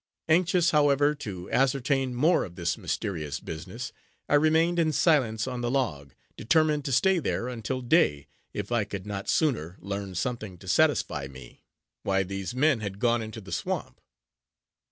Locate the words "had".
12.79-12.97